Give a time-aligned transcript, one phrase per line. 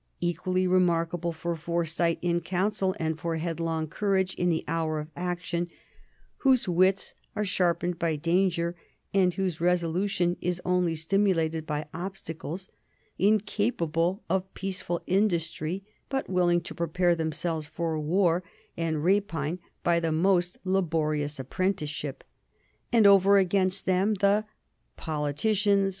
[0.19, 5.69] equally remarkable for foresight in council and for headlong courage in the hour of action,
[6.37, 8.75] whose wits are sharpened by danger
[9.13, 12.67] and whose resolution is only stimulated by obstacles;
[13.19, 18.41] in capable of peaceful industry but willing to prepare themselves for war
[18.75, 22.23] and rapine by the most laborious apprenticeship";
[22.91, 24.45] and over against them "the
[24.97, 25.89] politi cians